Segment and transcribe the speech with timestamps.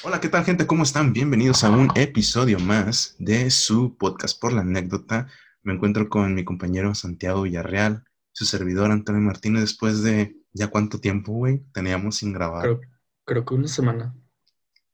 [0.00, 0.66] Hola, ¿qué tal gente?
[0.66, 1.12] ¿Cómo están?
[1.12, 5.28] Bienvenidos a un episodio más de su podcast por la anécdota.
[5.62, 10.98] Me encuentro con mi compañero Santiago Villarreal, su servidor Antonio Martínez, después de ya cuánto
[11.00, 12.62] tiempo, güey, teníamos sin grabar.
[12.62, 12.80] Creo,
[13.24, 14.14] creo que una semana.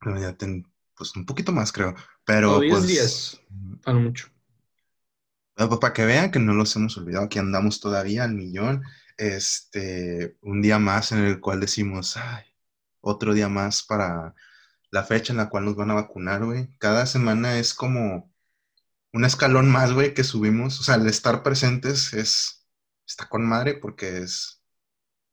[0.04, 1.94] Ya ten- pues un poquito más, creo.
[2.24, 3.40] Pero O 10 pues, días,
[3.84, 4.28] a lo mucho.
[5.54, 8.82] Pero, pues, para que vean que no los hemos olvidado, aquí andamos todavía al millón.
[9.16, 12.44] Este, un día más en el cual decimos, ay,
[13.00, 14.34] otro día más para
[14.90, 16.68] la fecha en la cual nos van a vacunar, güey.
[16.78, 18.32] Cada semana es como
[19.12, 20.80] un escalón más, güey, que subimos.
[20.80, 22.66] O sea, el estar presentes es,
[23.06, 24.62] está con madre porque es,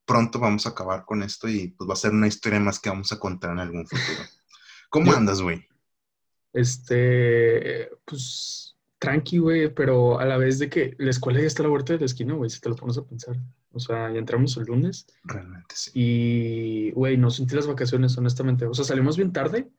[0.06, 2.90] pronto vamos a acabar con esto y pues va a ser una historia más que
[2.90, 4.20] vamos a contar en algún futuro.
[4.90, 5.66] ¿Cómo Yo- andas, güey?
[6.54, 11.66] Este, pues, tranqui, güey, pero a la vez de que la escuela ya está a
[11.66, 13.36] la vuelta de la esquina, güey, si te lo pones a pensar.
[13.76, 15.92] O sea, ya entramos el lunes Realmente sí.
[15.94, 18.66] y, güey, no sentí las vacaciones, honestamente.
[18.66, 19.70] O sea, salimos bien tarde.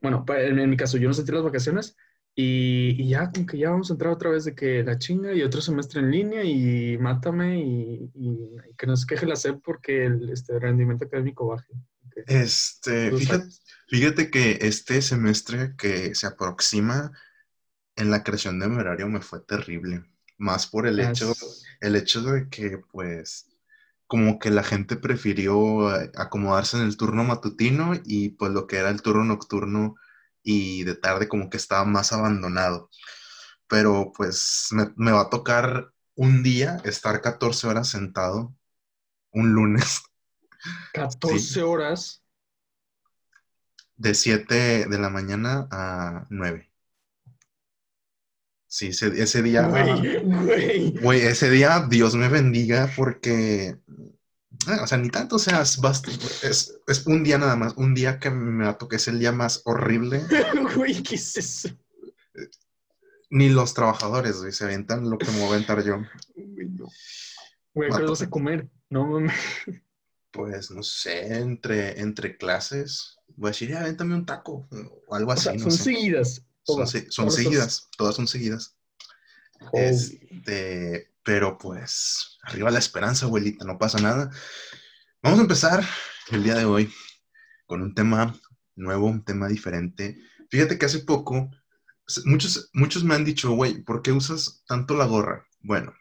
[0.00, 1.96] Bueno, en, en mi caso, yo no sentí las vacaciones
[2.34, 5.32] y, y ya, como que ya vamos a entrar otra vez de que la chinga
[5.34, 10.06] y otro semestre en línea y mátame y, y que nos queje la SEP porque
[10.06, 11.72] el este, rendimiento académico baje.
[12.26, 13.48] Este, ¿Tú fíjate?
[13.88, 17.12] Fíjate que este semestre que se aproxima
[17.96, 20.04] en la creación de horario me fue terrible.
[20.38, 21.32] Más por el Ah, hecho,
[21.80, 23.46] el hecho de que, pues,
[24.06, 28.76] como que la gente prefirió eh, acomodarse en el turno matutino y pues lo que
[28.78, 29.96] era el turno nocturno
[30.42, 32.90] y de tarde como que estaba más abandonado.
[33.68, 38.54] Pero pues me, me va a tocar un día estar 14 horas sentado,
[39.32, 40.02] un lunes,
[40.94, 42.22] 14 horas.
[43.96, 46.70] de 7 de la mañana a 9.
[48.76, 50.90] Sí, ese, ese día, Güey, güey.
[51.00, 53.78] güey, ese día Dios me bendiga porque,
[54.66, 56.06] ah, o sea, ni tanto, o sea, es, bast-
[56.44, 59.18] es, es un día nada más, un día que me va a tocar, es el
[59.18, 60.22] día más horrible.
[60.76, 61.70] Güey, ¿qué es eso?
[63.30, 66.02] Ni los trabajadores, güey, se aventan lo que me voy a aventar yo.
[66.34, 66.86] Güey, no.
[67.72, 68.68] Güey, ¿qué vas a comer?
[68.90, 69.32] No mames.
[70.32, 74.68] Pues, no sé, entre, entre clases, voy a decir, "Ya, avéntame un taco
[75.06, 75.82] o algo O así, sea, no son sé.
[75.84, 76.42] seguidas.
[76.66, 78.76] Son, seguidas, todas son seguidas.
[79.60, 84.30] Oh, Este, pero pues, arriba la esperanza, abuelita, no pasa nada.
[85.22, 85.84] Vamos a empezar
[86.30, 86.92] el día de hoy
[87.66, 88.38] con un tema
[88.74, 90.18] nuevo, un tema diferente.
[90.50, 91.50] Fíjate que hace poco,
[92.24, 95.46] muchos, muchos me han dicho, güey, ¿por qué usas tanto la gorra?
[95.60, 95.94] Bueno,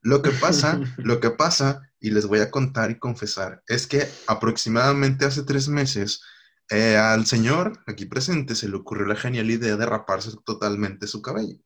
[0.00, 4.08] lo que pasa, lo que pasa, y les voy a contar y confesar, es que
[4.26, 6.22] aproximadamente hace tres meses,
[6.70, 11.22] eh, al señor aquí presente se le ocurrió la genial idea de raparse totalmente su
[11.22, 11.58] cabello.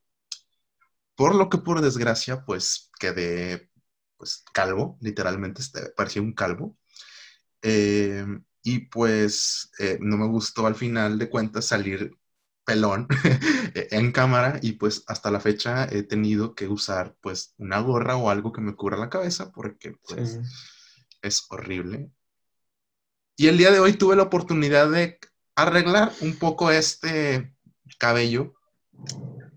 [1.14, 3.70] Por lo que por desgracia, pues quedé
[4.16, 6.76] pues calvo, literalmente este, parecía un calvo.
[7.62, 8.24] Eh,
[8.62, 12.12] y pues eh, no me gustó al final de cuentas salir
[12.64, 13.06] pelón
[13.74, 18.28] en cámara y pues hasta la fecha he tenido que usar pues una gorra o
[18.28, 20.38] algo que me cubra la cabeza porque pues sí.
[21.22, 22.10] es horrible.
[23.36, 25.18] Y el día de hoy tuve la oportunidad de
[25.54, 27.54] arreglar un poco este
[27.98, 28.54] cabello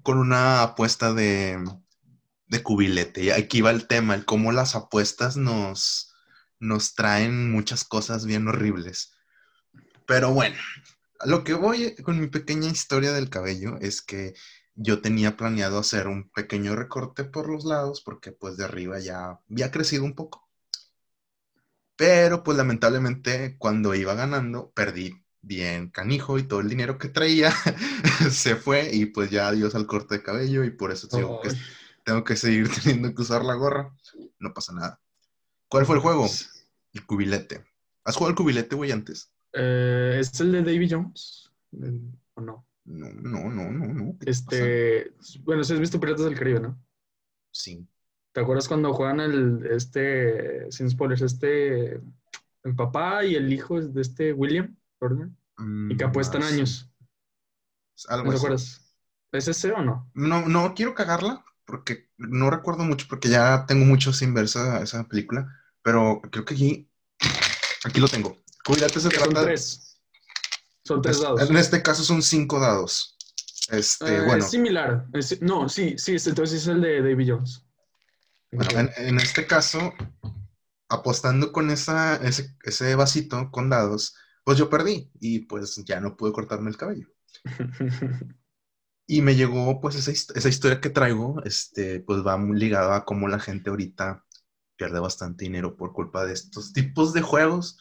[0.03, 1.63] con una apuesta de,
[2.61, 3.23] cubilete.
[3.23, 6.13] Y aquí va el tema, el cómo las apuestas nos,
[6.59, 9.13] nos traen muchas cosas bien horribles.
[10.05, 10.57] Pero bueno,
[11.25, 14.33] lo que voy con mi pequeña historia del cabello es que
[14.75, 19.39] yo tenía planeado hacer un pequeño recorte por los lados porque pues de arriba ya
[19.49, 20.48] había crecido un poco.
[21.99, 27.51] Pero pues lamentablemente cuando iba ganando perdí bien canijo y todo el dinero que traía
[28.31, 31.49] se fue y pues ya adiós al corte de cabello y por eso tengo que,
[32.05, 33.93] tengo que seguir teniendo que usar la gorra.
[34.39, 35.01] No pasa nada.
[35.67, 36.25] ¿Cuál fue el juego?
[36.93, 37.65] El cubilete.
[38.05, 39.31] ¿Has jugado el cubilete, güey, antes?
[39.53, 41.51] eh, ¿Es el de Davy Jones?
[41.73, 42.65] El- ¿O no?
[42.85, 44.17] No, no, no, no, no.
[44.25, 45.11] Este,
[45.43, 46.81] bueno, si has visto Piratas del Caribe, ¿no?
[47.51, 47.85] Sí.
[48.33, 51.93] ¿Te acuerdas cuando juegan el, este, sin spoilers, este,
[52.63, 55.35] el papá y el hijo de este William, Jordan,
[55.89, 56.53] y que Mm, apuestan sí.
[56.53, 56.89] años?
[58.07, 58.95] Algo ¿No te acuerdas?
[59.31, 60.09] ¿Es ese o no?
[60.13, 64.81] No, no quiero cagarla porque no recuerdo mucho porque ya tengo mucho sin ver esa,
[64.81, 65.47] esa película,
[65.81, 66.89] pero creo que aquí,
[67.83, 68.37] aquí lo tengo.
[68.65, 69.45] Cuídate, se Que son trata.
[69.45, 69.97] tres.
[70.85, 71.49] Son tres es- dados.
[71.49, 73.15] En este caso son cinco dados.
[73.71, 75.05] Este, Eh, bueno, Es similar.
[75.13, 77.65] Es- no, sí, sí, es- entonces es el de Davy Jones.
[78.51, 79.93] Bueno, en, en este caso,
[80.89, 86.17] apostando con esa, ese, ese vasito con dados, pues yo perdí y pues ya no
[86.17, 87.07] pude cortarme el cabello.
[89.11, 93.05] Y me llegó pues esa, esa historia que traigo, este, pues va muy ligada a
[93.05, 94.23] cómo la gente ahorita
[94.77, 97.79] pierde bastante dinero por culpa de estos tipos de juegos.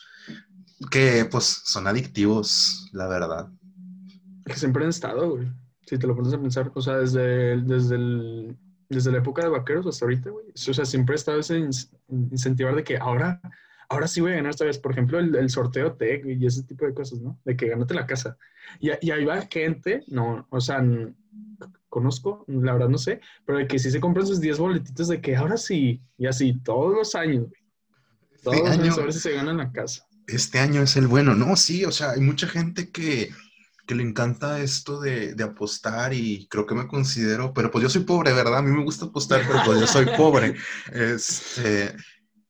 [0.91, 3.50] que pues son adictivos, la verdad.
[4.47, 5.53] Que siempre han estado, güey.
[5.82, 8.56] Si te lo pones a pensar, o sea, desde, desde, el,
[8.88, 10.46] desde la época de vaqueros hasta ahorita, güey.
[10.49, 13.40] O sea, siempre estado ese ins- incentivar de que ahora,
[13.88, 14.79] ahora sí voy a ganar esta vez.
[14.79, 17.38] Por ejemplo, el, el sorteo tech y ese tipo de cosas, ¿no?
[17.44, 18.37] De que gánate la casa.
[18.81, 20.82] Y, y ahí va gente, no, o sea,
[21.88, 25.20] conozco, la verdad no sé, pero de que sí se compran sus 10 boletitos de
[25.20, 27.61] que ahora sí, y así, todos los años, güey.
[28.43, 30.06] Todos Este los año, años a ver si se ganan la casa.
[30.26, 31.34] este año es el bueno.
[31.34, 33.31] No, sí, o sea, hay mucha gente que,
[33.88, 37.88] que le encanta esto de, de apostar y creo que me considero, pero pues yo
[37.88, 38.58] soy pobre, ¿verdad?
[38.58, 40.56] A mí me gusta apostar, pero pues yo soy pobre.
[40.93, 41.96] Este,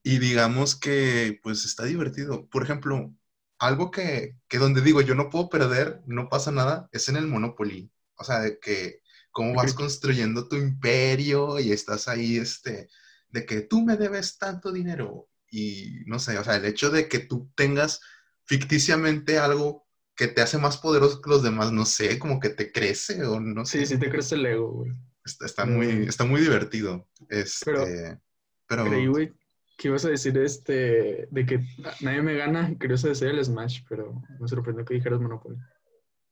[0.02, 2.48] y digamos que pues está divertido.
[2.48, 3.14] Por ejemplo,
[3.60, 7.28] algo que, que donde digo yo no puedo perder, no pasa nada, es en el
[7.28, 7.88] Monopoly.
[8.16, 12.88] O sea, de que cómo vas construyendo tu imperio y estás ahí, este,
[13.28, 15.28] de que tú me debes tanto dinero.
[15.52, 18.00] Y no sé, o sea, el hecho de que tú tengas
[18.44, 19.87] ficticiamente algo
[20.18, 23.38] que te hace más poderoso que los demás, no sé, como que te crece o
[23.40, 23.78] no sé.
[23.80, 24.92] Sí, sí te crece el ego, güey.
[25.24, 25.70] Está, está Mm.
[25.76, 27.08] muy, está muy divertido.
[27.30, 28.20] Este, Pero-
[28.66, 29.32] pero, Creí, güey,
[29.78, 31.60] que ibas a decir este, de que
[32.00, 35.56] nadie me gana, querías decir el Smash, pero me sorprendió que dijeras Monopoly.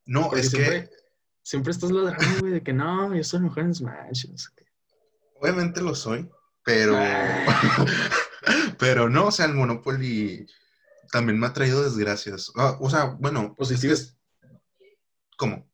[0.04, 0.90] no, Porque es siempre, que
[1.44, 4.26] siempre estás ladrando, güey, de que no, yo soy mejor en Smash.
[4.28, 4.64] no sé qué.
[5.40, 6.28] obviamente lo soy,
[6.64, 7.46] pero, Ah.
[8.78, 10.46] pero no, o sea, el Monopoly
[11.12, 12.52] también me ha traído desgracias.
[12.56, 14.00] Ah, o sea, bueno, es que Positivas.
[14.00, 14.16] es-
[15.36, 15.66] ¿cómo?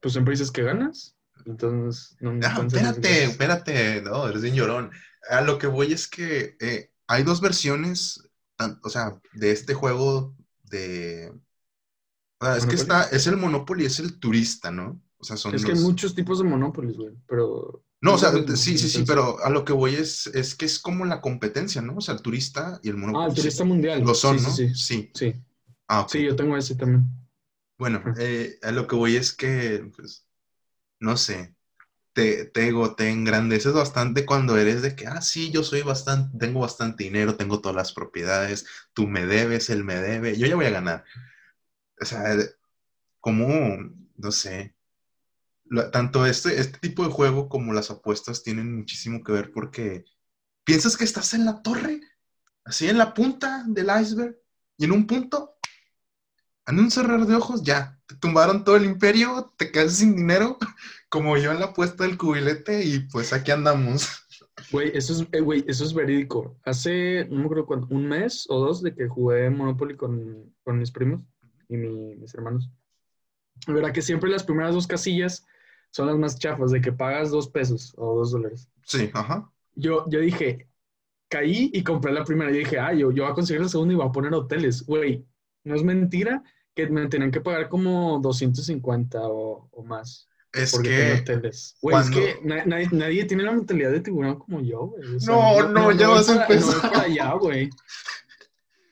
[0.00, 4.90] Pues siempre dices que ganas, entonces no Ah, entonces, espérate, espérate, no, eres bien llorón.
[5.30, 8.28] A lo que voy es que eh, hay dos versiones,
[8.82, 11.32] o sea, de este juego de...
[12.40, 12.80] o sea, es que ¿Monopoly?
[12.80, 15.02] está, es el Monopoly, es el turista, ¿no?
[15.18, 17.82] O sea, son Es que hay muchos tipos de Monopolies, güey, pero...
[18.00, 20.78] No, o sea, sí, sí, sí, pero a lo que voy es, es que es
[20.78, 21.96] como la competencia, ¿no?
[21.96, 23.24] O sea, el turista y el Monopoly.
[23.24, 24.02] Ah, el turista mundial.
[24.02, 24.52] Lo son, sí, ¿no?
[24.52, 25.10] Sí, sí, Sí.
[25.14, 25.34] sí.
[25.88, 26.06] Ah.
[26.08, 27.06] Sí, yo tengo ese también.
[27.76, 30.26] Bueno, eh, a lo que voy es que, pues,
[31.00, 31.54] no sé,
[32.12, 36.60] te, te, te engrandeces bastante cuando eres de que, ah, sí, yo soy bastante, tengo
[36.60, 40.66] bastante dinero, tengo todas las propiedades, tú me debes, él me debe, yo ya voy
[40.66, 41.04] a ganar.
[42.00, 42.36] O sea,
[43.20, 43.48] como,
[44.16, 44.74] no sé,
[45.70, 50.04] lo- tanto este, este tipo de juego como las apuestas tienen muchísimo que ver porque
[50.64, 52.00] piensas que estás en la torre,
[52.64, 54.36] así en la punta del iceberg,
[54.76, 55.54] y en un punto
[56.66, 60.58] en un cerrar de ojos, ya, te tumbaron todo el imperio, te quedas sin dinero,
[61.08, 64.06] como yo en la apuesta del cubilete, y pues aquí andamos.
[64.70, 66.58] Güey, eso es, eh, eso es verídico.
[66.64, 70.78] Hace, no me acuerdo cuándo, un mes o dos de que jugué Monopoly con, con
[70.78, 71.22] mis primos
[71.70, 72.68] y mi- mis hermanos.
[73.66, 75.46] La verdad que siempre las primeras dos casillas
[75.90, 78.68] son las más chafas, de que pagas dos pesos o dos dólares.
[78.84, 79.50] Sí, ajá.
[79.74, 80.68] Yo, yo dije,
[81.28, 82.50] caí y compré la primera.
[82.50, 84.84] Y dije, ah, yo, yo voy a conseguir la segunda y voy a poner hoteles.
[84.86, 85.24] Güey,
[85.64, 86.42] no es mentira
[86.74, 90.28] que me tenían que pagar como 250 o, o más.
[90.52, 91.76] Es que, hoteles.
[91.82, 95.16] Güey, es cuando- que na- nadie, nadie tiene la mentalidad de tiburón como yo, güey.
[95.16, 96.80] O sea, No, no, ya voy vas a No empezar.
[96.80, 97.70] voy para allá, güey.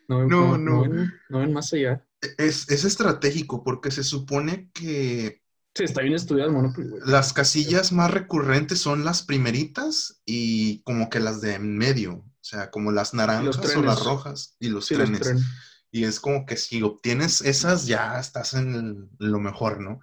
[0.08, 0.58] No, No, no, no.
[0.58, 0.80] no.
[0.82, 2.04] ven, no ven más allá.
[2.38, 5.42] es, es estratégico, porque se supone que
[5.76, 7.02] Sí, está bien estudiado el Monopoly, güey.
[7.04, 12.40] las casillas más recurrentes son las primeritas y como que las de en medio, o
[12.40, 15.44] sea, como las naranjas o las rojas y los Sí, los trenes.
[15.90, 20.00] Y es como que si obtienes esas, ya estás en lo mejor, ¿no?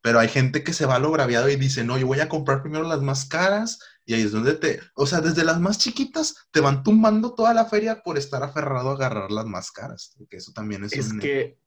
[0.00, 2.28] Pero hay gente que se va a lo braviado y dice, no, yo voy a
[2.30, 5.76] comprar primero las más caras y ahí es donde te, o sea, desde las más
[5.76, 10.16] chiquitas te van tumbando toda la feria por estar aferrado a agarrar las más caras,
[10.30, 11.20] que eso también es, Es un...
[11.20, 11.58] que,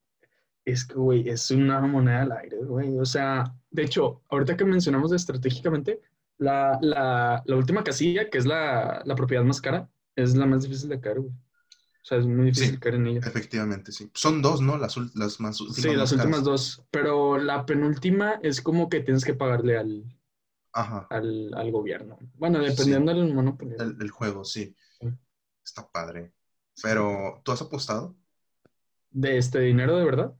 [0.65, 2.97] es que, güey, es una moneda al aire, güey.
[2.97, 6.01] O sea, de hecho, ahorita que mencionamos estratégicamente,
[6.37, 10.63] la, la, la última casilla, que es la, la propiedad más cara, es la más
[10.63, 11.31] difícil de caer, güey.
[11.33, 12.79] O sea, es muy difícil Sí.
[12.79, 13.19] caer en ella.
[13.25, 14.09] Efectivamente, sí.
[14.13, 14.77] Son dos, ¿no?
[14.77, 15.81] Las, las más últimas.
[15.81, 16.43] Sí, las últimas caras.
[16.43, 16.85] dos.
[16.91, 20.03] Pero la penúltima es como que tienes que pagarle al,
[20.73, 22.17] Ajá, al, al gobierno.
[22.35, 23.77] Bueno, dependiendo del monopolio.
[23.79, 24.75] el, el juego, sí.
[24.99, 25.07] Sí.
[25.63, 26.33] Está padre.
[26.81, 28.17] Pero, ¿tú has apostado?
[29.11, 30.35] ¿De este dinero de verdad?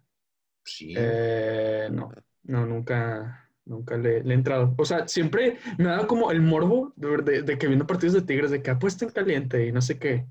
[0.65, 0.93] Sí.
[0.97, 2.11] Eh, no,
[2.43, 4.73] no, nunca, nunca le, le he entrado.
[4.77, 8.13] O sea, siempre me ha dado como el morbo de, de- de que viendo partidos
[8.13, 10.25] de Tigres, de que apuesten caliente y no sé qué.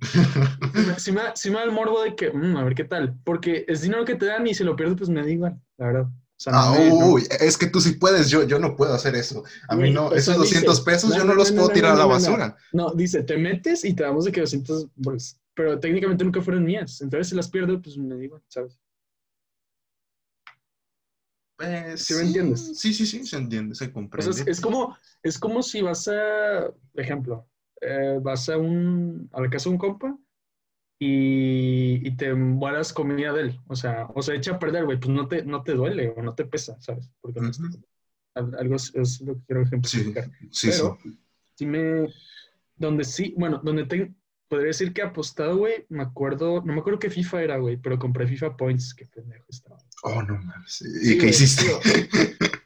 [0.98, 3.64] Sí me, sí me da el morbo de que, mm, a ver qué tal, porque
[3.68, 6.02] es dinero que te dan y si lo pierdes, pues me da igual, la verdad.
[6.04, 8.74] O sea, no Ah, me- no- uy, es que tú sí puedes, yo, yo no
[8.76, 9.44] puedo hacer eso.
[9.68, 12.06] A mí no, esos dice, 200 pesos no, yo no, los puedo tirar a la
[12.06, 12.56] basura.
[12.72, 16.64] No, dice, te metes y te damos de que 200 bolas, pero técnicamente nunca fueron
[16.64, 17.00] mías.
[17.00, 18.78] Entonces, si las pierdo, pues me da igual, ¿sabes?
[21.62, 22.78] Pues, ¿Sí me entiendes?
[22.78, 24.32] Sí, sí, sí, se entiende, se O comprende.
[24.32, 27.48] sea, es, es como, es como si vas a, ejemplo,
[27.80, 30.18] eh, vas a un, a la casa de un compa
[30.98, 33.60] y, y te mueras comida de él.
[33.68, 36.22] O sea, o sea, echa a perder, güey, pues no te, no te duele o
[36.22, 37.10] no te pesa, ¿sabes?
[37.20, 37.84] Porque no está- Ujú.
[38.34, 40.30] al- algo es, es lo que quiero Sí, ejemplificar.
[40.50, 41.18] sí, Pero sí.
[41.54, 42.08] sí me.
[42.76, 44.14] Donde sí, bueno, donde te,
[44.52, 47.98] podría decir que apostado, güey, me acuerdo, no me acuerdo qué FIFA era, güey, pero
[47.98, 49.78] compré FIFA Points, qué pendejo estaba.
[50.02, 50.82] Oh, no mames.
[50.82, 51.64] ¿Y Sí, qué hiciste?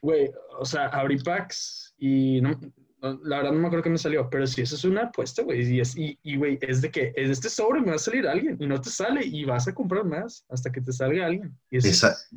[0.03, 0.29] Güey,
[0.59, 2.59] o sea, abrí packs y no,
[3.01, 5.43] no, la verdad no me acuerdo qué me salió, pero sí, eso es una apuesta,
[5.43, 5.63] güey.
[5.63, 8.27] Y, es, y, y, güey, es de que en este sobre me va a salir
[8.27, 11.57] alguien y no te sale y vas a comprar más hasta que te salga alguien.
[11.71, 12.31] Y eso Es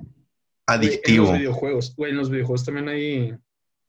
[0.68, 1.26] adictivo.
[1.26, 3.36] En los videojuegos, güey, en los videojuegos también hay,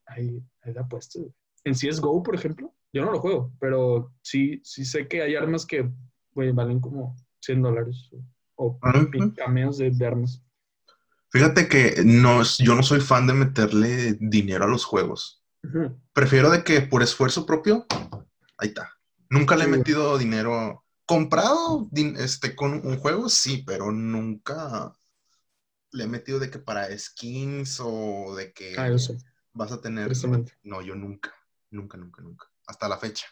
[0.07, 1.23] hay, hay apuestas.
[1.65, 5.67] En CSGO, por ejemplo, yo no lo juego, pero sí, sí sé que hay armas
[5.67, 5.89] que,
[6.35, 8.11] valen como 100 dólares
[8.57, 8.81] o, o
[9.37, 10.43] cameos de, de armas.
[11.31, 15.45] Fíjate que no, yo no soy fan de meterle dinero a los juegos.
[16.13, 17.87] Prefiero de que por esfuerzo propio,
[18.59, 18.91] ahí está.
[19.29, 20.85] Nunca le he Sí, metido dinero.
[21.07, 24.93] Comprado este, con un juego, sí, pero nunca
[25.93, 29.17] le he metido de que para skins o de que Ah, yo sé.
[29.53, 30.13] vas a tener.
[30.63, 31.33] No, yo nunca,
[31.71, 32.50] nunca, nunca, nunca.
[32.71, 33.27] Hasta la fecha.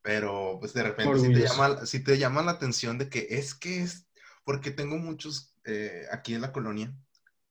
[0.00, 3.54] Pero pues de repente sí te, llama, sí te llama la atención de que es
[3.54, 4.06] que es.
[4.44, 6.94] Porque tengo muchos eh, aquí en la colonia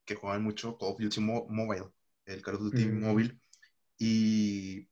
[0.06, 1.91] que juegan mucho Call of Duty Mo- Mobile,
[2.25, 3.00] el Call of Duty Mm.
[3.01, 3.41] móvil.
[4.00, 4.88] Y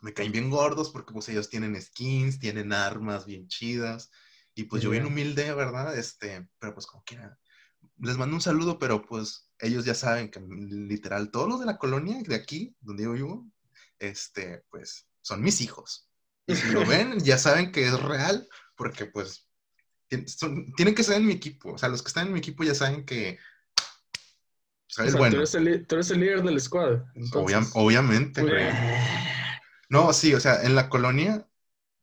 [0.00, 4.10] me caen bien gordos porque pues ellos tienen skins, tienen armas bien chidas.
[4.54, 5.96] Y pues yo bien humilde, ¿verdad?
[5.96, 7.38] Este, pero pues como quiera.
[7.98, 11.76] Les mando un saludo, pero pues ellos ya saben que literal todos los de la
[11.76, 13.46] colonia de aquí, donde yo vivo,
[13.98, 16.08] este, pues son mis hijos.
[16.46, 19.46] Y si lo ven, ya saben que es real, porque pues
[20.26, 21.72] son- tienen que estar en mi equipo.
[21.74, 23.38] O sea, los que están en mi equipo ya saben que
[23.76, 25.30] O sea, bueno.
[25.34, 27.02] tú, eres el, li- tú eres el líder del squad.
[27.34, 28.66] Obvia- obviamente, güey.
[29.88, 31.46] No, sí, o sea, en la colonia,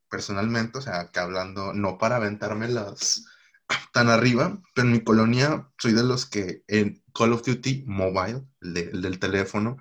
[0.10, 3.26] personalmente, o sea, que hablando, no para aventarme las
[3.94, 8.44] tan arriba, pero en mi colonia soy de los que en Call of Duty Mobile,
[8.62, 9.78] el, de- el del teléfono,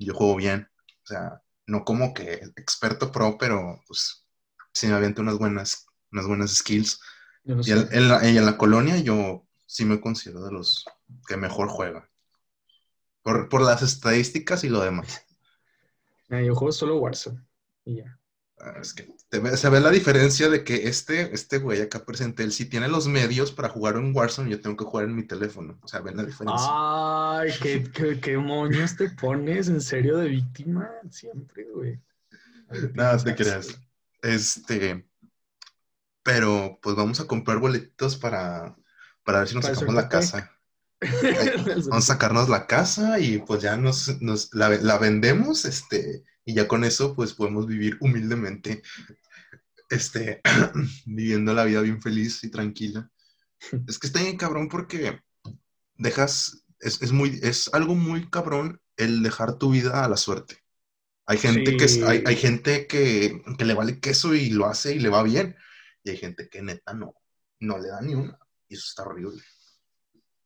[0.00, 0.68] yo juego bien.
[1.04, 4.26] O sea, no como que experto pro, pero pues
[4.72, 7.00] sí me aviento unas buenas, unas buenas skills.
[7.44, 10.84] No Y en, la, y en la colonia yo sí me considero de los
[11.26, 12.08] que mejor juegan.
[13.22, 15.22] Por, por las estadísticas y lo demás.
[16.30, 17.40] Ah, yo juego solo Warzone.
[17.84, 18.18] Y ya.
[18.58, 22.42] Ah, Es que ve- se ve la diferencia de que este, este güey acá presente,
[22.44, 25.16] él sí tiene los medios para jugar en Warzone y yo tengo que jugar en
[25.16, 25.78] mi teléfono.
[25.82, 26.68] O sea, ven la diferencia.
[26.70, 32.00] Ay, qué, qué, qué moños te pones, en serio, de víctima siempre, güey.
[32.94, 33.78] Nada, te creas.
[34.22, 35.04] Este,
[36.22, 38.76] pero pues vamos a comprar boletitos para,
[39.24, 40.50] para ver si nos sacamos la casa.
[41.90, 46.54] Vamos a sacarnos la casa y pues ya nos, nos la, la vendemos, este, y
[46.54, 48.82] ya con eso pues podemos vivir humildemente,
[49.90, 50.40] este,
[51.06, 53.10] viviendo la vida bien feliz y tranquila.
[53.88, 55.20] Es que está bien cabrón porque
[55.96, 60.58] dejas, es, es muy, es algo muy cabrón el dejar tu vida a la suerte.
[61.26, 64.98] Hay gente, que, hay, hay gente que, que le vale queso y lo hace y
[64.98, 65.56] le va bien,
[66.02, 67.14] y hay gente que neta no,
[67.60, 69.42] no le da ni una, y eso está horrible.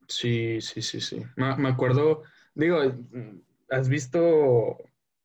[0.07, 1.23] Sí, sí, sí, sí.
[1.37, 2.23] Me, me acuerdo,
[2.55, 3.41] digo, mm,
[3.71, 4.79] has visto,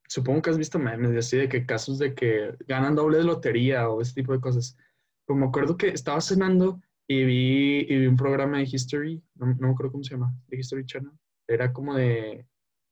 [0.07, 3.23] supongo que has visto memes de así de que casos de que ganan doble de
[3.23, 4.77] lotería o ese tipo de cosas.
[5.25, 9.47] Pero me acuerdo que estaba cenando y vi, y vi un programa de History, no,
[9.47, 11.11] no me acuerdo cómo se llama, de History Channel.
[11.47, 12.47] Era como de,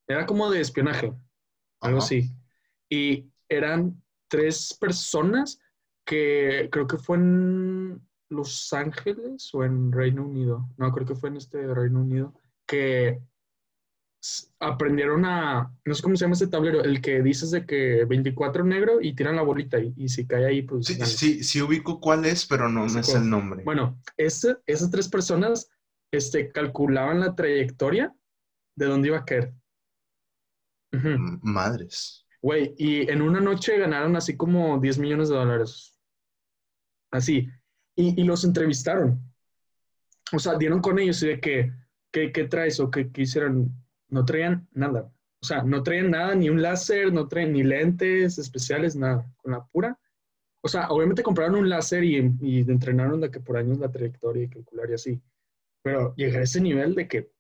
[0.08, 1.14] era como de espionaje,
[1.82, 2.06] algo Ajá.
[2.06, 2.32] así.
[2.90, 5.60] Y eran tres personas
[6.06, 10.70] que creo que fue en Los Ángeles o en Reino Unido.
[10.78, 12.34] No, creo que fue en este Reino Unido.
[12.66, 13.22] Que
[14.60, 18.64] aprendieron a, no sé cómo se llama ese tablero, el que dices de que 24
[18.64, 21.10] negro y tiran la bolita y, y si cae ahí, pues Sí, ganas.
[21.14, 23.64] sí, sí ubico cuál es, pero no me sé el nombre.
[23.64, 25.70] Bueno, ese- esas tres personas
[26.12, 28.14] este, calculaban la trayectoria
[28.76, 29.54] de dónde iba a caer.
[31.42, 32.26] Madres.
[32.42, 35.96] Güey, y en una noche ganaron así como 10 millones de dólares.
[37.12, 37.48] Así.
[37.96, 39.22] Y, y los entrevistaron.
[40.34, 41.74] O sea, dieron con ellos y de que,
[42.12, 43.72] ¿qué, qué traes o qué, qué hicieron?
[44.12, 45.12] No traían nada.
[45.42, 49.26] O sea, no traían nada, ni un láser, no traían ni lentes especiales, nada.
[49.38, 49.98] Con la pura.
[50.62, 54.44] O sea, obviamente compraron un láser y, y entrenaron de que por años la trayectoria
[54.44, 55.22] y calcular y así.
[55.82, 57.32] Pero llegar a ese nivel de que.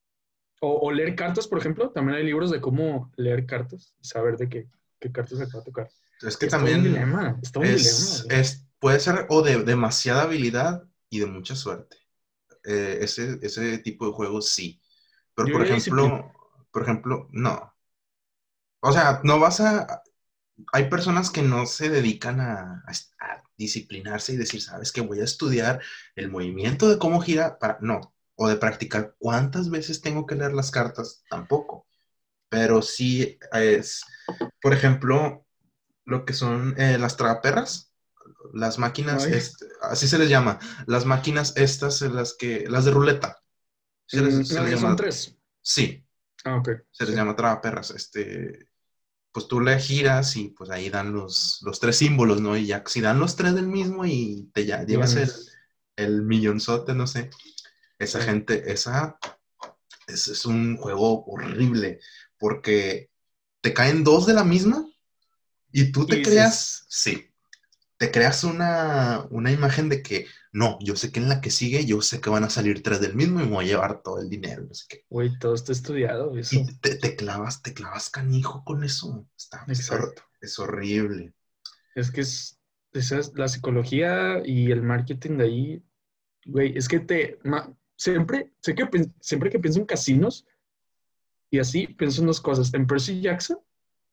[0.62, 1.92] O, o leer cartas, por ejemplo.
[1.92, 4.68] También hay libros de cómo leer cartas y saber de qué,
[5.00, 5.90] qué cartas se va a tocar.
[6.22, 7.40] Es que Es todo también un dilema.
[7.44, 8.42] Es todo un es, dilema.
[8.42, 11.98] es- puede ser o de demasiada habilidad y de mucha suerte.
[12.64, 14.82] Eh, ese, ese tipo de juegos sí.
[15.36, 16.32] Pero Yo por ejemplo,
[16.72, 17.74] por ejemplo, no.
[18.82, 20.04] O sea, no vas a.
[20.74, 22.84] hay personas que no se dedican a,
[23.20, 25.82] a disciplinarse y decir, sabes que voy a estudiar
[26.16, 30.54] el movimiento de cómo gira para, no, o de practicar cuántas veces tengo que leer
[30.54, 31.88] las cartas, tampoco.
[32.50, 34.04] Pero sí es,
[34.62, 35.46] por ejemplo,
[36.06, 37.94] lo que son eh, las tragaperras,
[38.54, 43.42] las máquinas, este, así se les llama, las máquinas estas, las que, las de ruleta.
[44.08, 45.38] Se les, mm, son tres.
[45.62, 46.04] Sí.
[46.46, 46.70] Ah, ok.
[46.92, 47.92] Se les llama tragaperras.
[47.92, 48.68] Este,
[49.32, 52.58] pues tú le giras y pues ahí dan los, los tres símbolos, ¿no?
[52.58, 55.32] Y ya, si dan los tres del mismo y te ya llevas el,
[55.96, 57.30] el millonzote, no sé.
[57.98, 59.18] Esa gente, esa
[60.08, 62.00] es, es, un juego horrible
[62.40, 63.12] porque
[63.62, 64.88] te caen dos de la misma
[65.72, 67.32] y tú te creas, sí,
[67.98, 71.86] te creas una, una, imagen de que no, yo sé que en la que sigue,
[71.86, 74.20] yo sé que van a salir tres del mismo y me voy a llevar todo
[74.20, 75.06] el dinero, no sé qué.
[75.10, 76.38] Güey, todo está estudiado.
[76.38, 76.58] Eso.
[76.58, 79.26] Y te, te, clavas, te clavas canijo con eso.
[79.38, 80.24] Está, Exacto.
[80.42, 81.34] Es, horrible.
[81.96, 82.60] Es que es,
[82.92, 85.84] esa es la psicología y el marketing de ahí,
[86.46, 87.40] güey, es que te,
[87.96, 88.90] siempre, sé que
[89.22, 90.46] siempre que pienso en casinos
[91.50, 92.74] y así, pienso en dos cosas.
[92.74, 93.58] En Percy Jackson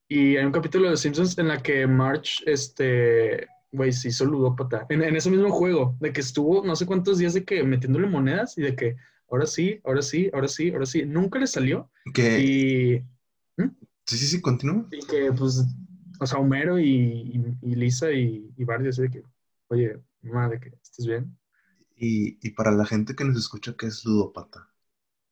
[0.07, 4.87] y hay un capítulo de Simpsons en la que March, este, güey, se hizo ludópata.
[4.89, 8.09] En, en, ese mismo juego, de que estuvo no sé cuántos días de que metiéndole
[8.09, 8.97] monedas y de que
[9.31, 11.05] ahora sí, ahora sí, ahora sí, ahora sí.
[11.05, 11.91] Nunca le salió.
[12.15, 12.41] Que...
[12.41, 13.63] Y...
[13.63, 13.71] ¿Mm?
[14.07, 14.87] Sí, sí, sí, continúa.
[14.91, 15.65] Y que, pues,
[16.21, 19.23] o sea, Homero y, y, Lisa y, y Barney, así de que,
[19.69, 21.37] oye, mamá, de que estés bien.
[22.01, 24.69] Y, para la gente que nos escucha, ¿qué es ludópata?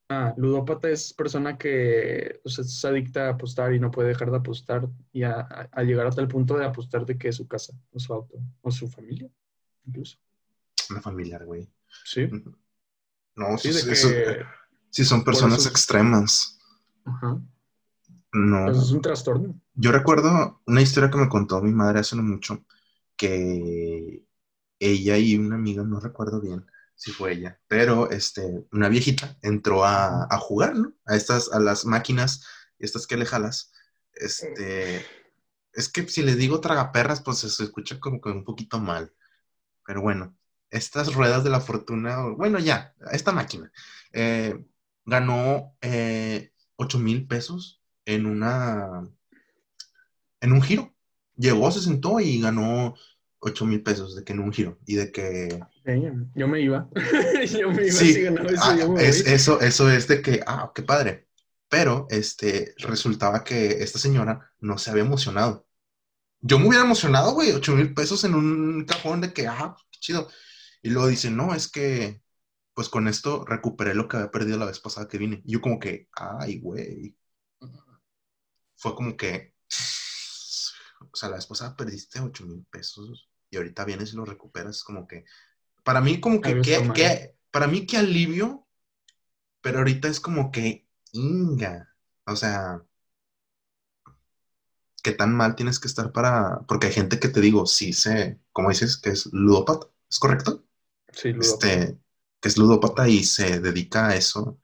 [0.09, 4.31] Ah, ludópata es persona que o sea, es adicta a apostar y no puede dejar
[4.31, 7.73] de apostar y a, llegar hasta el punto de apostar de que es su casa,
[7.93, 9.29] o su auto, o su familia,
[9.85, 10.19] incluso.
[10.91, 11.69] Una familiar, güey.
[12.05, 12.31] Sí.
[13.35, 16.57] No, sí, sí son personas extremas.
[17.05, 17.41] Ajá.
[18.33, 18.71] No.
[18.71, 19.61] es un trastorno.
[19.75, 22.65] Yo recuerdo una historia que me contó mi madre hace no mucho,
[23.17, 24.25] que
[24.79, 26.65] ella y una amiga, no recuerdo bien
[26.97, 30.95] si fue ella, pero este, una viejita entró a, jugar, ¿no?
[31.05, 32.45] A estas, a las máquinas,
[32.79, 33.73] estas que le jalas.
[34.13, 35.05] Este,
[35.73, 39.13] es que si le digo tragaperras, pues se escucha como que un poquito mal.
[39.85, 40.37] Pero bueno,
[40.71, 43.71] estas ruedas de la fortuna, bueno, ya, esta máquina,
[44.13, 44.65] eh,
[45.05, 49.07] ganó eh, 8 mil pesos en una,
[50.41, 50.95] en un giro.
[51.37, 52.95] Llegó, se sentó y ganó
[53.41, 55.61] 8 mil pesos de que en un giro y de que...
[56.35, 56.89] yo me iba.
[57.59, 60.73] yo me iba sí, si ganaba eso, ah, es, eso, eso es de que, ah,
[60.75, 61.29] qué padre.
[61.69, 65.67] Pero este, resultaba que esta señora no se había emocionado.
[66.41, 69.99] Yo me hubiera emocionado, güey, 8 mil pesos en un cajón de que, ah, qué
[70.01, 70.29] chido.
[70.83, 72.23] Y luego dice, no, es que,
[72.75, 75.43] pues con esto recuperé lo que había perdido la vez pasada que vine.
[75.45, 77.17] Y yo como que, ay, güey.
[78.77, 79.56] Fue como que,
[81.17, 84.85] o sea, la vez pasada perdiste 8 mil pesos y ahorita vienes y lo recuperas,
[84.85, 85.25] como que,
[85.83, 88.67] para mí como que, que, para mí qué alivio,
[89.63, 91.89] pero ahorita es como que, inga,
[92.27, 92.83] o sea,
[95.03, 98.39] qué tan mal tienes que estar para, porque hay gente que te digo, sí sé,
[98.53, 100.67] como dices, que es ludópata, ¿es correcto?
[101.15, 101.73] Sí, ludópata.
[101.73, 101.99] Este,
[102.41, 104.59] que es ludópata y se dedica a eso.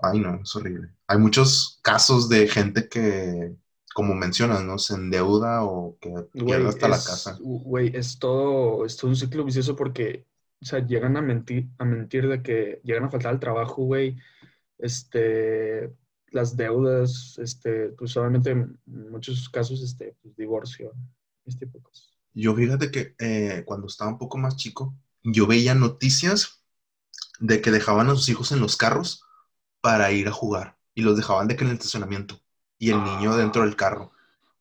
[0.00, 0.94] Ay, no, es horrible.
[1.06, 3.56] Hay muchos casos de gente que
[3.98, 4.78] como mencionas, ¿no?
[4.78, 7.36] Se endeuda o que pierde hasta la casa.
[7.40, 10.24] Güey, es todo, es todo un ciclo vicioso porque,
[10.62, 14.16] o sea, llegan a mentir, a mentir de que llegan a faltar el trabajo, güey.
[14.78, 15.92] Este,
[16.28, 20.92] las deudas, este, pues obviamente en muchos casos, este, pues, divorcio,
[21.44, 22.16] este tipo de cosas.
[22.34, 26.62] Yo fíjate que eh, cuando estaba un poco más chico, yo veía noticias
[27.40, 29.24] de que dejaban a sus hijos en los carros
[29.80, 32.40] para ir a jugar y los dejaban de que en el estacionamiento
[32.78, 34.12] y el niño dentro del carro.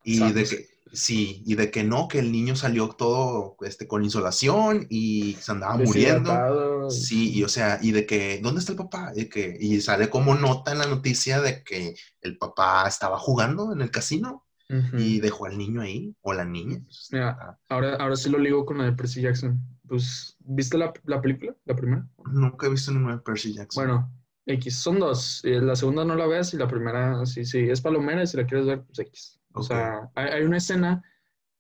[0.03, 4.03] Y de que, sí, y de que no, que el niño salió todo este, con
[4.03, 6.89] insolación y se andaba muriendo.
[6.89, 9.11] Sí, y o sea, y de que, ¿dónde está el papá?
[9.15, 13.73] Y, que, y sale como nota en la noticia de que el papá estaba jugando
[13.73, 14.45] en el casino
[14.93, 16.81] y dejó al niño ahí, o la niña.
[17.11, 19.61] Mira, ahora, ahora sí lo ligo con la de Percy Jackson.
[19.87, 22.05] Pues, ¿viste la, la película, la primera?
[22.31, 23.85] Nunca he visto ninguna de Percy Jackson.
[23.85, 24.11] Bueno,
[24.47, 25.41] X, son dos.
[25.43, 28.45] La segunda no la ves y la primera, sí, sí, es palomera y si la
[28.45, 29.39] quieres ver, pues X.
[29.53, 31.03] O sea, hay, una escena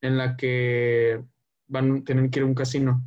[0.01, 1.21] en la que
[1.67, 3.03] van, tienen que ir a un casino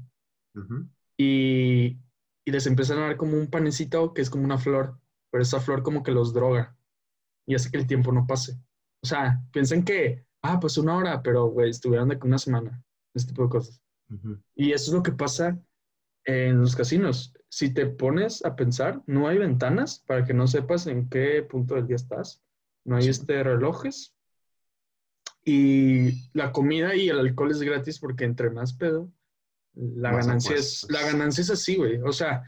[1.16, 1.98] y,
[2.44, 4.98] y, les empiezan a dar como un panecito que es como una flor,
[5.30, 6.76] pero esa flor como que los droga
[7.46, 8.58] y hace que el tiempo no pase.
[9.02, 12.82] O sea, piensen que, ah, pues una hora, pero, güey, estuvieron de una semana,
[13.14, 13.80] este tipo de cosas.
[14.54, 15.58] Y eso es lo que pasa
[16.30, 20.86] en los casinos si te pones a pensar, no hay ventanas para que no sepas
[20.86, 22.42] en qué punto del día estás.
[22.84, 24.14] No hay este relojes.
[25.44, 29.12] Y la comida y el alcohol es gratis porque entre más pedo,
[29.74, 31.98] la Más ganancia es, la ganancia es así, güey.
[32.02, 32.44] O sea,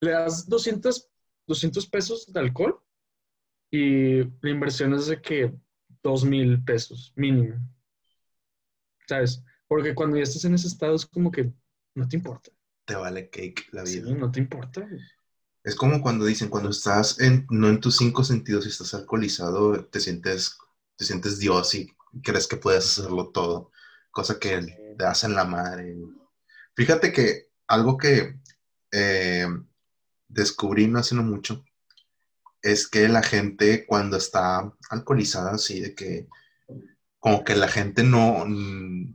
[0.00, 1.08] le das 200,
[1.46, 2.82] 200 pesos de alcohol
[3.70, 5.54] y la inversión es de que
[6.02, 7.56] 2 mil pesos mínimo.
[9.06, 9.44] ¿Sabes?
[9.68, 11.52] Porque cuando ya estás en ese estado es como que
[11.94, 12.50] no te importa.
[12.92, 14.14] Te vale cake la Sí, vida.
[14.14, 14.86] no te importa.
[15.64, 19.84] Es como cuando dicen, cuando estás en, no en tus cinco sentidos y estás alcoholizado,
[19.86, 20.58] te sientes,
[20.96, 21.90] te sientes Dios y
[22.22, 23.70] crees que puedes hacerlo todo,
[24.10, 25.96] cosa que te hacen la madre.
[26.76, 28.38] Fíjate que algo que
[28.90, 29.46] eh,
[30.28, 31.64] descubrí no hace no mucho
[32.60, 36.28] es que la gente cuando está alcoholizada, así de que
[37.20, 39.14] como que la gente no, mm,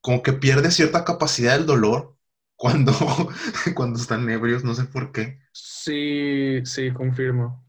[0.00, 2.16] como que pierde cierta capacidad del dolor
[2.62, 2.92] cuando,
[3.74, 5.40] cuando están ebrios, no sé por qué.
[5.50, 7.66] Sí, sí, confirmo.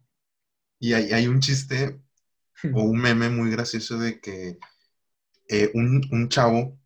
[0.80, 2.00] Y hay, hay un chiste
[2.72, 4.60] o un meme muy gracioso de que
[5.50, 6.78] eh, un, un chavo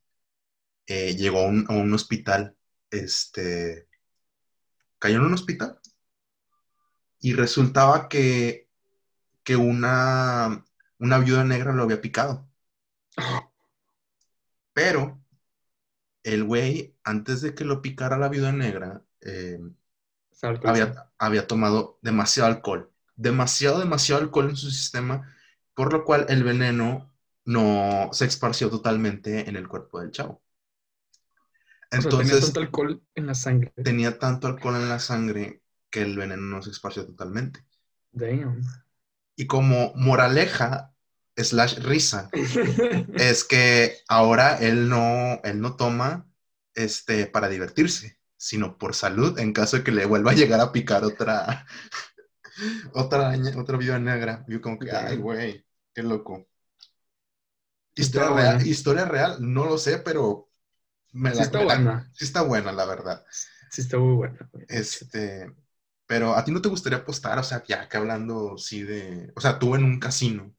[0.85, 2.55] eh, llegó a un, a un hospital,
[2.91, 3.89] este,
[4.99, 5.77] cayó en un hospital
[7.19, 8.69] y resultaba que,
[9.43, 10.63] que una,
[10.99, 12.47] una viuda negra lo había picado.
[14.73, 15.16] Pero
[16.33, 19.59] el güey, antes de que lo picara la viuda negra, eh,
[20.63, 25.33] había, había tomado demasiado alcohol, demasiado, demasiado alcohol en su sistema,
[25.73, 27.13] por lo cual el veneno
[27.45, 30.43] no se esparció totalmente en el cuerpo del chavo.
[31.91, 33.73] O sea, tenía Entonces tanto alcohol en la sangre.
[33.81, 37.65] tenía tanto alcohol en la sangre que el veneno no se esparció totalmente.
[38.11, 38.61] Damn.
[39.37, 40.93] Y como moraleja,
[41.43, 42.29] slash risa,
[43.17, 46.27] es que ahora él no, él no toma
[46.75, 50.71] este, para divertirse, sino por salud, en caso de que le vuelva a llegar a
[50.71, 51.65] picar otra,
[52.93, 54.45] otra otra viuda negra.
[54.47, 56.47] Yo como que, ay, güey, qué loco.
[57.95, 58.69] Historia real, buena.
[58.69, 60.49] historia real, no lo sé, pero
[61.13, 62.11] me Sí la- está me la- buena.
[62.13, 63.25] sí está buena, la verdad.
[63.71, 64.49] Sí está muy buena.
[64.51, 64.65] güey.
[64.69, 65.51] Este,
[66.05, 69.41] pero a ti no te gustaría apostar, o sea, ya que hablando sí de, o
[69.41, 70.53] sea, tú en un casino,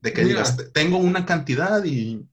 [0.00, 0.34] de que Mira.
[0.34, 2.26] digas, tengo una cantidad y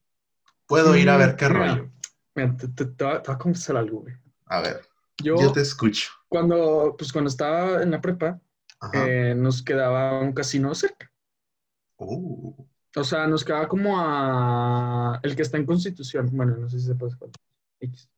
[0.66, 1.90] puedo ir a ver qué Mira, rollo.
[2.34, 4.14] Mira, te, te- te voy a confesar algo, güey.
[4.46, 4.80] A ver,
[5.22, 6.10] Yo, yo te escucho.
[6.28, 8.40] cuando, pues, cuando estaba en la prepa,
[8.94, 11.10] eh, nos quedaba un casino cerca.
[11.98, 12.54] Uh,
[12.96, 15.20] O sea, nos quedaba como a...
[15.22, 16.28] El que está en Constitución.
[16.32, 17.30] Bueno, no sé si sepas cuál.
[17.80, 18.08] X.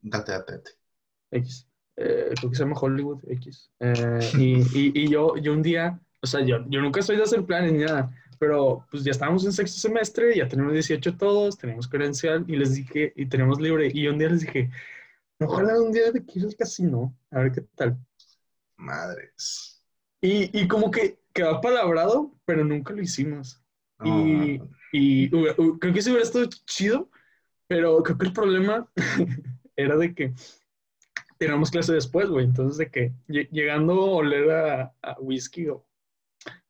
[0.00, 0.70] date, date, date.
[1.30, 1.66] X.
[1.96, 3.70] Eh, creo que se llama Hollywood X.
[3.80, 7.22] Eh, y, y- y yo, yo un día, o sea, yo, yo nunca soy de
[7.24, 8.10] hacer planes ni nada,
[8.42, 12.74] pero pues ya estábamos en sexto semestre, ya tenemos 18 todos, teníamos credencial y les
[12.74, 14.68] dije, y teníamos libre, y un día les dije,
[15.38, 17.96] ojalá un día de que ir al casino, a ver qué tal.
[18.76, 19.80] Madres.
[20.20, 23.62] Y, y como que quedó palabrado, pero nunca lo hicimos.
[24.02, 24.60] Y,
[24.92, 27.10] y hubiera- hu- creo que sí hubiera estado chido,
[27.68, 28.90] pero creo que el problema
[29.76, 30.32] era de que
[31.38, 32.46] teníamos clase después, güey.
[32.46, 35.86] Entonces, de que lle- llegando a oler a, a whisky o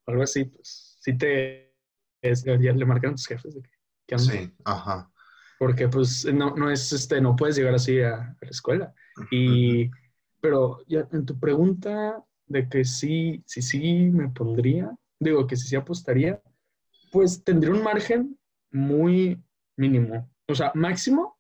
[0.05, 1.75] algo así, pues sí te.
[2.23, 3.71] es- ya le marcaron tus jefes de que.
[4.07, 5.11] ¿qué sí, ajá.
[5.59, 8.95] Porque, pues, no, no es este, no puedes llegar así a, a la escuela.
[9.31, 9.91] Y,
[10.41, 15.69] pero ya en tu pregunta de que sí, sí, sí me pondría, digo que sí,
[15.69, 16.43] sí apostaría,
[17.13, 18.39] pues tendría un margen
[18.71, 19.43] muy
[19.77, 20.31] mínimo.
[20.49, 21.39] O sea, máximo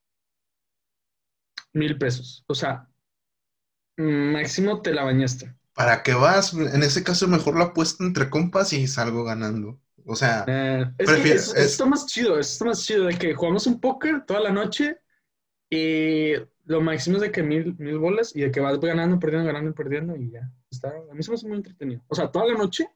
[1.73, 2.45] mil pesos.
[2.47, 2.89] O sea,
[3.97, 5.55] máximo te la bañaste.
[5.75, 6.53] ¿Para qué vas?
[6.55, 9.81] En ese caso, mejor la apuesto entre compas y salgo ganando.
[10.05, 13.35] O sea, Eh, es Prefiero- que es- está más chido, está más chido de que
[13.35, 14.99] jugamos un póker toda la noche
[15.71, 16.33] y
[16.65, 19.75] lo máximo es de que mil, mil bolas y de que vas ganando, perdiendo, ganando,
[19.75, 20.51] perdiendo y ya.
[20.71, 22.03] Está, a mí se me hace muy entretenido.
[22.09, 22.89] O sea, toda la noche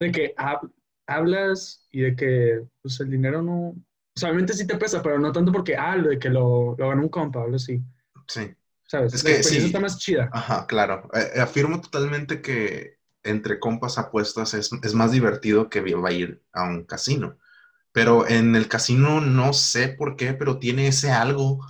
[0.00, 0.72] de que hab-
[1.06, 3.70] hablas y de que pues el dinero no...
[4.16, 6.76] O sea, obviamente sí te pesa, pero no tanto porque, ah, lo de que lo,
[6.78, 7.82] lo ganó un compa, algo así.
[8.28, 8.54] sí.
[8.86, 9.14] ¿Sabes?
[9.14, 9.66] Es la que experiencia sí.
[9.68, 10.30] está más chida.
[10.32, 11.08] Ajá, claro.
[11.14, 16.42] Eh, afirmo totalmente que entre compas apuestas es, es más divertido que va a ir
[16.52, 17.38] a un casino.
[17.92, 21.60] Pero en el casino no sé por qué, pero tiene ese algo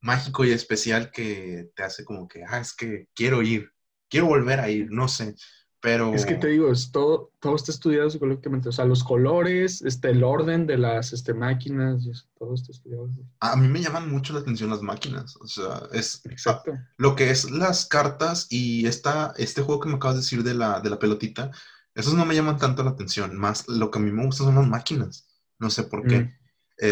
[0.00, 3.72] mágico y especial que te hace como que, ah, es que quiero ir,
[4.08, 5.34] quiero volver a ir, no sé.
[5.82, 8.68] Pero Es que te digo, es todo, todo está estudiado psicológicamente.
[8.68, 12.04] O sea, los colores, este, el orden de las este, máquinas,
[12.38, 13.10] todo está estudiado.
[13.40, 15.36] a mí me llaman mucho la atención las máquinas.
[15.36, 16.72] O sea, es Exacto.
[16.98, 20.54] lo que es las cartas y esta, este juego que me acabas de decir de
[20.54, 21.50] la, de la pelotita,
[21.94, 23.36] esos no me llaman tanto la atención.
[23.36, 25.26] Más lo que a mí me gusta son las máquinas.
[25.58, 26.20] No sé por qué.
[26.20, 26.38] Mm,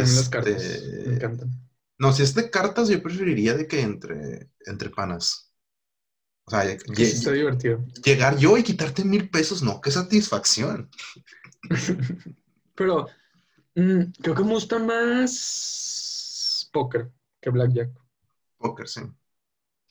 [0.01, 1.51] A mí las cartas Este, me encantan.
[1.99, 5.50] No, si es de cartas, yo preferiría de que entre, entre panas.
[6.51, 7.85] O sea, está divertido.
[8.05, 10.91] llegar yo y quitarte mil pesos, no, qué satisfacción.
[12.75, 13.07] Pero
[13.77, 17.91] Mm, creo que me gusta más póker que blackjack.
[18.59, 19.01] Póker, sí.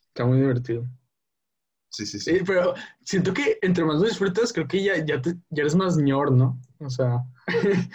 [0.10, 0.86] Está muy divertido.
[1.90, 2.38] Sí, sí, sí.
[2.38, 5.76] Sí, pero siento que entre más lo disfrutas, creo que ya, ya, te- ya eres
[5.76, 6.62] más ñor, ¿no?
[6.80, 7.24] O sea,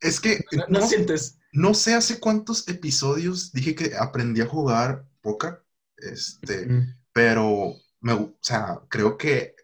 [0.00, 1.38] Es que no, no no, sientes.
[1.52, 5.64] no sé hace cuántos episodios dije que aprendí a jugar póker.
[5.96, 6.96] Este, Mm.
[7.12, 9.54] pero me, o sea, creo que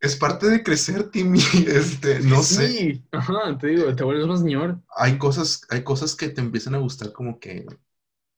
[0.00, 1.40] es parte de crecer, Timmy.
[1.68, 2.68] Este, no sé.
[2.68, 4.80] Sí, ajá, te digo, te vuelves más ñor.
[4.96, 7.66] Hay cosas, hay cosas que te empiezan a gustar como que,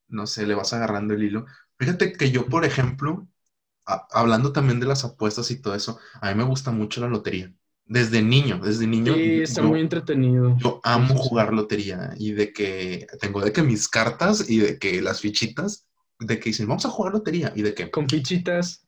[0.08, 1.46] no sé, le vas agarrando el hilo.
[1.78, 3.26] Fíjate que yo, por ejemplo,
[3.87, 7.08] a- hablando también de las apuestas y todo eso, a mí me gusta mucho la
[7.08, 7.52] lotería.
[7.87, 9.14] Desde niño, desde niño.
[9.14, 10.56] Sí, está yo- muy entretenido.
[10.58, 15.02] Yo amo jugar lotería y de que tengo de que mis cartas y de que
[15.02, 15.87] las fichitas,
[16.20, 18.87] de que dicen, vamos a jugar lotería y de que, Con fichitas,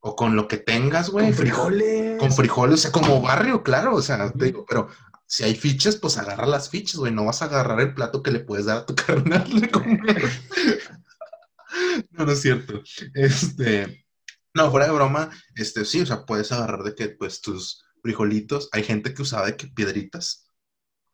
[0.00, 2.18] o con lo que tengas, güey, con frijol- frijoles.
[2.18, 4.88] con frijoles, o sea, como barrio, claro, o sea, te digo, pero
[5.26, 8.30] si hay fichas, pues agarra las fichas, güey, no vas a agarrar el plato que
[8.32, 8.94] le puedes dar a tu
[9.34, 10.22] carnal de comer.
[12.10, 12.82] No, no es cierto.
[13.14, 14.04] Este,
[14.54, 18.68] no, fuera de broma, este, sí, o sea, puedes agarrar de que, pues, tus frijolitos,
[18.72, 20.48] hay gente que usaba de que piedritas,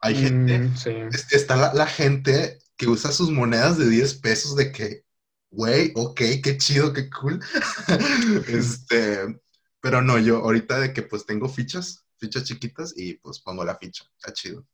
[0.00, 0.90] hay gente Mm, sí.
[1.12, 5.04] es- está la, la gente que usa sus monedas de 10 pesos de que,
[5.50, 7.40] güey, ok, qué chido, qué cool.
[8.48, 9.40] este,
[9.80, 13.76] pero no, yo ahorita de que pues tengo fichas, fichas chiquitas y pues pongo la
[13.76, 14.66] ficha, está chido.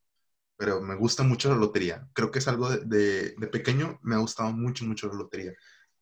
[0.56, 2.08] Pero me gusta mucho la lotería.
[2.12, 5.52] Creo que es algo de, de- de pequeño, me ha gustado mucho, mucho la lotería.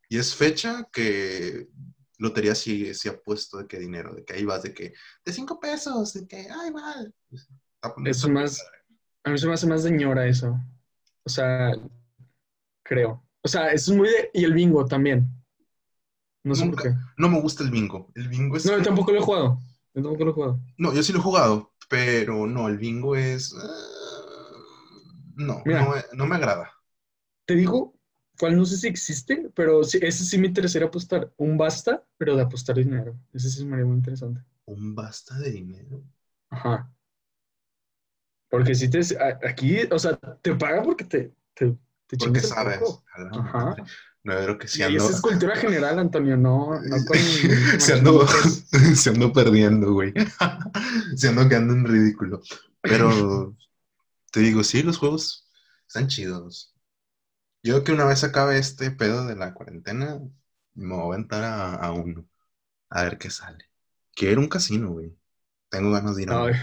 [0.09, 1.69] Y es fecha que
[2.19, 4.93] lotería sí, sí ha puesto de que dinero, de que ahí vas, de que
[5.25, 7.15] de 5 pesos, de que, ay, mal.
[7.31, 8.63] Está- Es más,
[9.25, 10.59] a mí se me hace más de ñora eso.
[11.25, 11.73] O sea,
[12.83, 13.25] creo.
[13.43, 14.31] O sea, eso es muy de...
[14.35, 15.29] Y el bingo también.
[16.45, 16.83] No sé Nunca.
[16.83, 16.99] por qué.
[17.19, 18.11] No me gusta el bingo.
[18.15, 18.65] El bingo es.
[18.67, 19.59] No, yo tampoco lo he jugado.
[19.95, 20.61] Yo tampoco lo he jugado.
[20.79, 23.55] No, yo sí lo he jugado, pero no, el bingo es.
[23.61, 23.67] ah,
[25.37, 25.85] no, Mira.
[25.85, 26.71] no, me- no me agrada.
[27.45, 27.95] Te digo,
[28.39, 31.33] cuál no sé si existe, pero sí, ese sí me interesaría apostar.
[31.37, 33.19] Un basta, pero de apostar dinero.
[33.33, 34.41] Ese sí me haría muy interesante.
[34.75, 36.03] Un basta de dinero.
[36.51, 36.91] Ajá.
[38.49, 39.01] Porque si te...
[39.49, 41.77] Aquí, o sea, te paga porque te, te,
[42.11, 42.81] te Porque chingas el sabes.
[43.31, 43.75] Ajá.
[44.25, 45.05] No, creo que sí Y ando.
[45.05, 47.17] esa es cultura general, Antonio, no, no con...
[47.79, 48.27] se, ando,
[48.95, 50.13] se ando perdiendo, güey.
[51.17, 52.43] se ando quedando en ridículo.
[52.83, 53.57] Pero
[54.33, 55.49] te digo, sí, los juegos
[55.89, 56.75] están chidos.
[57.63, 60.21] Yo creo que una vez acabe este pedo de la cuarentena,
[60.75, 62.27] me voy a aventar a, a uno.
[62.91, 63.67] A ver qué sale.
[64.15, 65.17] Quiero un casino, güey.
[65.71, 66.61] Tengo ganas de ir a uno.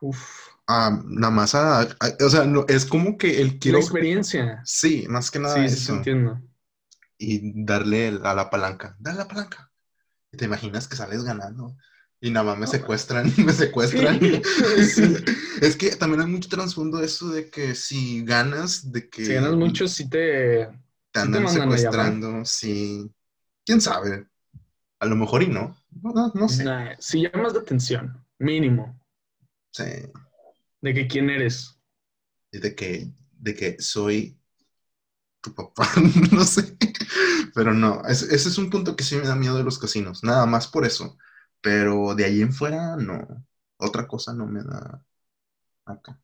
[0.00, 0.47] Uf.
[0.68, 1.88] Ah, nada más a, a-
[2.26, 4.44] o sea, no, es como que el La quiero, experiencia.
[4.62, 6.40] sí, más que nada Sí, sí, sí, eso, entiendo.
[7.18, 9.70] y darle el- a la palanca, dale a la palanca.
[10.32, 11.76] Y te imaginas que sales ganando
[12.20, 14.20] y nada más me secuestran, me secuestran.
[14.80, 15.24] Sí.
[15.62, 19.54] Es que también hay mucho trasfondo eso de que si ganas, de que Si ganas
[19.54, 20.68] mucho, sí te...
[21.12, 23.10] te sí te andan a secuestrando, sí,
[23.66, 24.28] quién sabe,
[25.00, 28.98] a lo mejor y no, no, no, no sé, Nah, si llamas la atención, mínimo,
[29.72, 29.84] sí.
[30.80, 31.78] De que quién eres.
[32.52, 34.38] de que, de que soy
[35.40, 35.88] tu papá,
[36.32, 36.76] no sé.
[37.54, 40.22] Pero no, es- ese es un punto que sí me da miedo de los casinos,
[40.24, 41.18] nada más por eso.
[41.60, 43.46] Pero de ahí en fuera, no.
[43.78, 45.04] Otra cosa no me da
[45.86, 46.20] acá.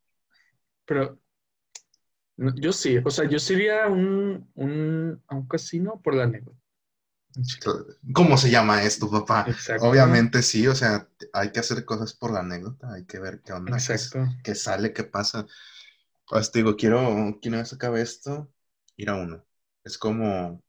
[0.86, 1.18] Pero
[2.36, 6.58] yo sí, o sea, yo sería un, un, a un casino por la anécdota.
[8.12, 9.44] ¿Cómo se llama esto, papá?
[9.48, 9.86] Exacto.
[9.86, 13.52] Obviamente sí, o sea, hay que hacer cosas por la anécdota, hay que ver qué
[13.52, 14.26] onda, qué, Exacto.
[14.42, 15.46] qué sale, qué pasa.
[16.26, 18.50] Pues te digo, quiero, que vez acabe esto,
[18.96, 19.44] ir a uno.
[19.82, 20.62] Es como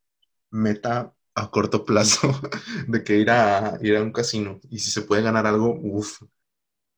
[0.51, 2.31] meta a corto plazo
[2.87, 4.59] de que ir a, ir a un casino.
[4.69, 6.21] Y si se puede ganar algo, uff,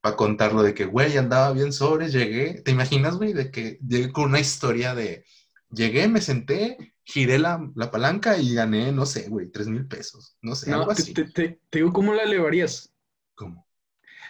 [0.02, 2.62] para contarlo de que, güey, andaba bien sobre, llegué.
[2.62, 5.26] ¿Te imaginas, güey, de que llegué con una historia de,
[5.72, 10.38] llegué, me senté, giré la, la palanca y gané, no sé, güey, tres mil pesos.
[10.42, 11.14] No sé, No, algo te, así.
[11.14, 12.94] te- te- te digo cómo la elevarías.
[13.36, 13.68] ¿Cómo?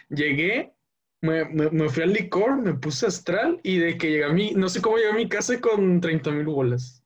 [0.08, 0.74] Llegué,
[1.20, 4.52] me, me- me fui al licor, me puse astral y de que llegué a mi,
[4.52, 7.02] no sé cómo llegué a mi casa con 30 mil bolas.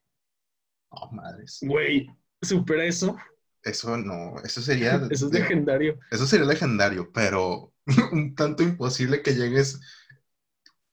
[0.90, 1.58] Oh, madres.
[1.62, 2.06] Güey,
[2.42, 3.16] supera eso.
[3.62, 5.98] Eso no, eso sería, Eso es de- legendario.
[6.10, 7.72] eso sería legendario, pero
[8.12, 9.80] un tanto imposible que llegues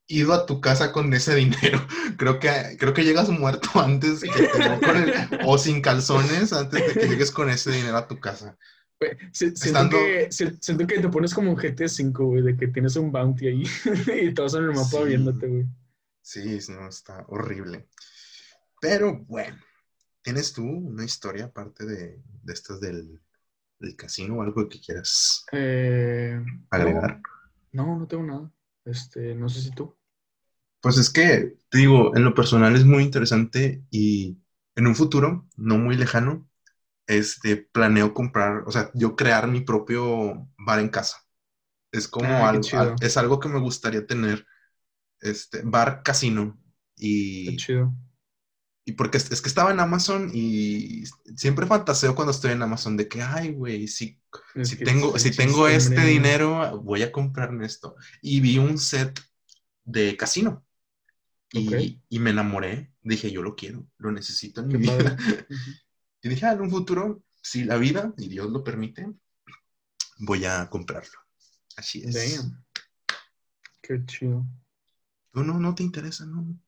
[0.09, 1.79] ido a tu casa con ese dinero.
[2.17, 5.13] Creo que, creo que llegas muerto antes que te- con el-
[5.45, 8.57] o sin calzones antes de que llegues con ese dinero a tu casa.
[8.99, 12.57] Güey, siento, Estando- que, si- siento que te pones como un GTA V, güey, de
[12.57, 13.63] que tienes un bounty ahí
[14.21, 15.03] y todos en el mapa Sí.
[15.05, 15.65] viéndote, güey.
[16.21, 17.87] Sí, no, está horrible.
[18.81, 19.57] Pero bueno,
[20.21, 23.21] ¿tienes tú una historia aparte de, de estas del,
[23.79, 27.21] del casino o algo que quieras Eh, agregar?
[27.71, 28.51] No, no tengo nada.
[28.85, 29.95] Este, no sé si tú.
[30.81, 34.39] Pues es que, te digo, en lo personal es muy interesante y
[34.75, 36.47] en un futuro no muy lejano,
[37.07, 41.17] este, planeo comprar, o sea, yo crear mi propio bar en casa.
[41.91, 44.47] Es como Ah, qué algo, al- es algo que me gustaría tener,
[45.21, 46.59] este, bar casino.
[47.43, 47.93] Qué Y, chido.
[48.85, 51.03] y porque es, es que estaba en Amazon y
[51.35, 54.19] siempre fantaseo cuando estoy en Amazon de que, ay, güey, si,
[54.61, 57.95] si tengo, si tengo este dinero, voy a comprarme esto.
[58.21, 59.19] Y vi un set
[59.85, 60.65] de casino.
[61.51, 62.93] Y, y me enamoré.
[63.01, 65.17] Dije, yo lo quiero, lo necesito en mi vida.
[66.21, 69.07] Y dije, ah, en un futuro, si la vida y Dios lo permite,
[70.17, 71.17] voy a comprarlo.
[71.77, 72.13] Así es.
[72.13, 72.61] Damn.
[73.81, 74.45] Qué chido.
[75.31, 76.59] ¿Tú no, no te interesa, no?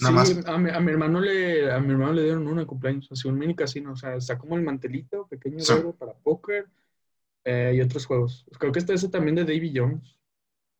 [0.00, 0.46] Nada sí, más.
[0.46, 3.26] a mi, a mi hermano le, a mi hermano le dieron uno de cumpleaños, así
[3.26, 5.72] un mini casino, o sea, está como el mantelito pequeño Sí.
[5.98, 6.68] para póker
[7.44, 8.44] eh, y otros juegos.
[8.58, 10.18] Creo que está ese también de Davy Jones.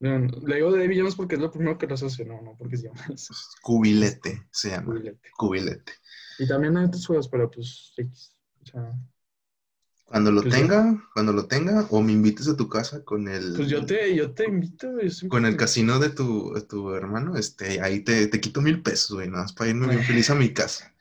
[0.01, 2.41] No, no, le digo de Davy Jones porque es lo primero que lo asocio, no,
[2.41, 3.29] no, porque es Jones.
[3.63, 4.87] Cubilete se llama.
[4.87, 5.31] Cubilete.
[5.37, 5.93] Cubilete.
[6.39, 8.33] Y también hay otros juegos, pero pues, X.
[8.63, 8.95] O sea,
[10.07, 13.55] Cuando lo Pues tenga, cuando lo tenga, o me invites a tu casa con el,
[13.55, 14.89] pues yo te, yo te invito.
[15.01, 18.83] yo con el casino de tu, de tu hermano, este, ahí te, te quito mil
[18.83, 20.93] pesos, güey, nada más para irme bien feliz a mi casa.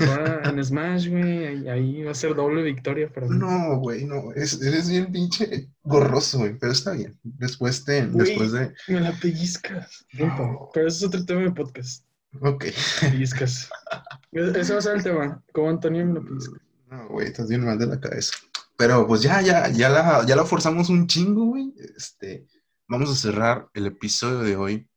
[0.00, 3.38] Ahora en Smash, güey, ahí, va a ser doble victoria para mí.
[3.38, 7.18] No, güey, no, es- eres bien pinche gorroso, güey, pero está bien.
[7.22, 8.26] Después de, Güey.
[8.28, 10.04] después de, Me la pellizcas.
[10.14, 10.70] No.
[10.74, 12.04] Pero eso es otro tema de podcast.
[12.40, 12.64] ok.
[13.00, 13.70] Pellizcas.
[14.32, 15.42] Ese va a ser el tema.
[15.52, 16.60] Como Antonio me lo pellizca.
[16.90, 18.34] No, güey, estás bien mal de la cabeza.
[18.76, 21.72] Pero pues ya, ya, ya la, ya la forzamos un chingo, güey.
[21.96, 22.46] Este,
[22.88, 24.88] vamos a cerrar el episodio de hoy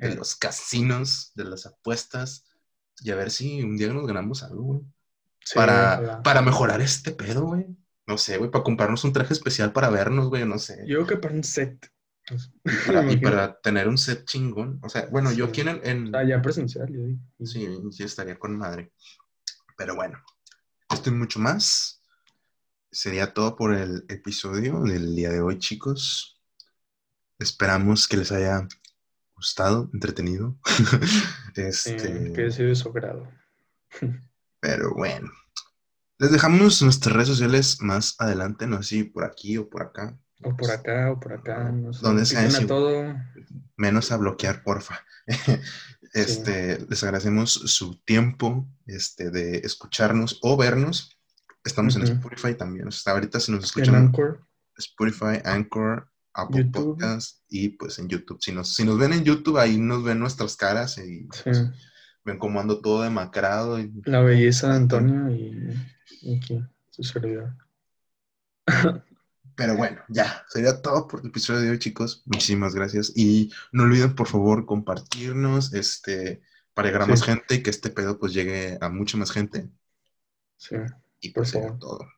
[0.00, 2.45] de los casinos, de las apuestas,
[3.02, 4.80] y a ver si un día nos ganamos algo, güey.
[5.44, 7.66] Sí, para, para mejorar este pedo, güey.
[8.06, 10.78] No sé, güey, para comprarnos un traje especial para vernos, güey, no sé.
[10.86, 11.90] Yo creo que para un set.
[12.28, 12.50] Pues,
[12.86, 14.80] Para- y para tener un set chingón.
[14.82, 15.50] O sea, bueno, yo Sí.
[15.50, 17.20] aquí en, en- Ah, ya presencial, yo digo.
[17.44, 18.92] Sí, sí estaría con madre.
[19.76, 20.18] Pero bueno,
[20.92, 22.00] esto y mucho más.
[22.90, 26.40] Sería todo por el episodio del día de hoy, chicos.
[27.38, 28.66] Esperamos que les haya
[29.34, 30.56] gustado, entretenido.
[31.58, 33.28] este, que sea de su grado.
[34.60, 35.30] Pero bueno.
[36.18, 40.18] Les dejamos nuestras redes sociales más adelante, no sé si por aquí o por acá.
[40.42, 41.70] O por acá, o por acá.
[41.70, 42.00] No sé.
[42.02, 42.66] Donde sea, sí.
[42.66, 43.14] todo.
[43.76, 45.04] menos a bloquear, porfa.
[46.14, 51.18] Este, Les agradecemos su tiempo este, de escucharnos o vernos.
[51.62, 52.12] Estamos en Ujú.
[52.12, 52.88] Spotify también.
[52.88, 54.46] Hasta ahorita si nos En escuchan en Anchor.
[54.78, 56.96] Spotify, Anchor, Apple YouTube.
[56.98, 58.38] Podcast y pues en YouTube.
[58.40, 61.40] Si nos, si nos ven en YouTube, ahí nos ven nuestras caras y Sí.
[61.44, 61.64] pues,
[62.24, 63.78] ven cómo ando todo demacrado.
[63.80, 65.74] Y, La belleza de Antonio y,
[66.22, 67.54] y aquí, su servidor.
[69.54, 72.22] Pero bueno, ya, sería todo por el episodio de hoy, chicos.
[72.26, 73.12] Muchísimas gracias.
[73.16, 76.42] Y no olviden, por favor, compartirnos, este,
[76.74, 77.10] para llegar a Sí.
[77.12, 79.70] más gente y que este pedo pues llegue a mucha más gente.
[80.58, 80.76] Sí.
[81.20, 81.78] Y Por pues sería favor.
[81.80, 82.08] todo.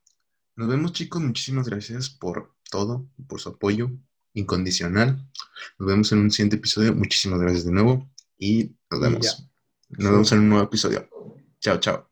[0.56, 1.22] Nos vemos, chicos.
[1.22, 3.90] Muchísimas gracias por todo, por su apoyo
[4.38, 5.24] incondicional.
[5.78, 6.94] Nos vemos en un siguiente episodio.
[6.94, 9.48] Muchísimas gracias de nuevo y nos vemos.
[9.90, 11.08] Nos vemos en un nuevo episodio.
[11.60, 12.07] Chao, chao.